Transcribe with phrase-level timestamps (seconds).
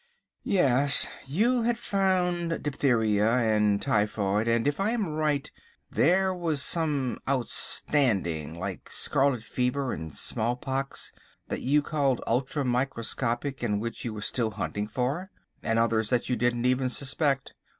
[0.43, 5.51] "Yes, you had found diphtheria and typhoid and, if I am right,
[5.91, 11.11] there were some outstanding, like scarlet fever and smallpox,
[11.49, 15.29] that you called ultra microscopic, and which you were still hunting for,
[15.61, 17.53] and others that you didn't even suspect.